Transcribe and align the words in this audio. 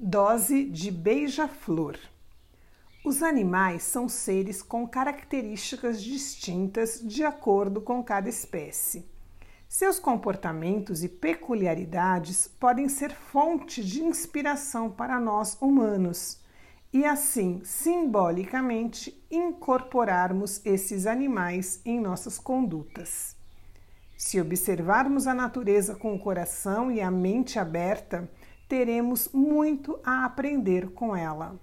Dose 0.00 0.62
de 0.62 0.92
beija-flor. 0.92 1.98
Os 3.04 3.20
animais 3.20 3.82
são 3.82 4.08
seres 4.08 4.62
com 4.62 4.86
características 4.86 6.00
distintas 6.00 7.00
de 7.02 7.24
acordo 7.24 7.80
com 7.80 8.00
cada 8.04 8.28
espécie. 8.28 9.10
Seus 9.68 9.98
comportamentos 9.98 11.02
e 11.02 11.08
peculiaridades 11.08 12.46
podem 12.46 12.88
ser 12.88 13.12
fonte 13.12 13.82
de 13.82 14.00
inspiração 14.04 14.88
para 14.88 15.18
nós 15.18 15.58
humanos 15.60 16.38
e, 16.92 17.04
assim, 17.04 17.60
simbolicamente, 17.64 19.20
incorporarmos 19.28 20.64
esses 20.64 21.08
animais 21.08 21.80
em 21.84 21.98
nossas 21.98 22.38
condutas. 22.38 23.34
Se 24.16 24.40
observarmos 24.40 25.26
a 25.26 25.34
natureza 25.34 25.96
com 25.96 26.14
o 26.14 26.20
coração 26.20 26.88
e 26.88 27.00
a 27.00 27.10
mente 27.10 27.58
aberta, 27.58 28.30
teremos 28.68 29.30
muito 29.32 29.98
a 30.04 30.26
aprender 30.26 30.90
com 30.90 31.16
ela. 31.16 31.58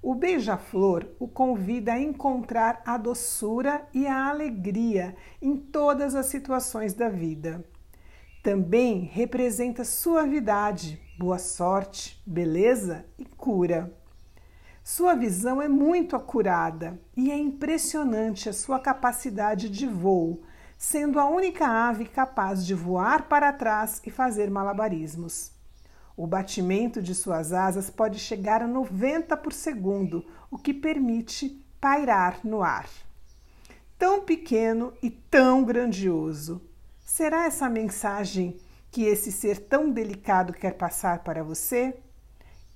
O 0.00 0.14
beija-flor 0.14 1.08
o 1.18 1.26
convida 1.26 1.94
a 1.94 2.00
encontrar 2.00 2.80
a 2.86 2.96
doçura 2.96 3.86
e 3.92 4.06
a 4.06 4.28
alegria 4.28 5.16
em 5.42 5.56
todas 5.56 6.14
as 6.14 6.26
situações 6.26 6.94
da 6.94 7.08
vida. 7.08 7.64
Também 8.42 9.00
representa 9.00 9.84
suavidade, 9.84 11.02
boa 11.18 11.38
sorte, 11.38 12.22
beleza 12.24 13.04
e 13.18 13.24
cura. 13.24 13.92
Sua 14.84 15.16
visão 15.16 15.60
é 15.60 15.68
muito 15.68 16.14
acurada 16.14 16.98
e 17.16 17.32
é 17.32 17.36
impressionante 17.36 18.48
a 18.48 18.52
sua 18.52 18.78
capacidade 18.78 19.68
de 19.68 19.86
voo, 19.86 20.42
sendo 20.78 21.18
a 21.18 21.28
única 21.28 21.66
ave 21.66 22.04
capaz 22.04 22.64
de 22.64 22.72
voar 22.72 23.28
para 23.28 23.52
trás 23.52 24.00
e 24.06 24.10
fazer 24.10 24.48
malabarismos. 24.48 25.57
O 26.18 26.26
batimento 26.26 27.00
de 27.00 27.14
suas 27.14 27.52
asas 27.52 27.90
pode 27.90 28.18
chegar 28.18 28.60
a 28.60 28.66
90 28.66 29.36
por 29.36 29.52
segundo, 29.52 30.26
o 30.50 30.58
que 30.58 30.74
permite 30.74 31.64
pairar 31.80 32.40
no 32.42 32.60
ar. 32.60 32.88
Tão 33.96 34.22
pequeno 34.22 34.92
e 35.00 35.10
tão 35.10 35.62
grandioso. 35.62 36.60
Será 36.98 37.44
essa 37.44 37.68
mensagem 37.68 38.56
que 38.90 39.04
esse 39.04 39.30
ser 39.30 39.60
tão 39.60 39.92
delicado 39.92 40.52
quer 40.52 40.72
passar 40.72 41.20
para 41.20 41.44
você? 41.44 41.96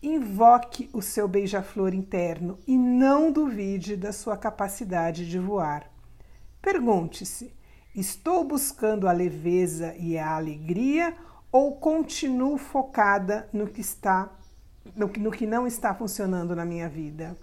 Invoque 0.00 0.88
o 0.92 1.02
seu 1.02 1.26
beija-flor 1.26 1.92
interno 1.92 2.60
e 2.64 2.78
não 2.78 3.32
duvide 3.32 3.96
da 3.96 4.12
sua 4.12 4.36
capacidade 4.36 5.28
de 5.28 5.40
voar. 5.40 5.90
Pergunte-se: 6.60 7.52
estou 7.92 8.44
buscando 8.44 9.08
a 9.08 9.12
leveza 9.12 9.96
e 9.96 10.16
a 10.16 10.36
alegria 10.36 11.12
ou 11.52 11.76
continuo 11.76 12.56
focada 12.56 13.48
no 13.52 13.68
que 13.68 13.82
está 13.82 14.30
no 14.96 15.08
que, 15.08 15.46
não 15.46 15.64
está 15.64 15.94
funcionando 15.94 16.56
na 16.56 16.64
minha 16.64 16.88
vida? 16.88 17.38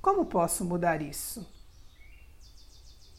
Como 0.00 0.24
posso 0.24 0.64
mudar 0.64 1.02
isso? 1.02 1.57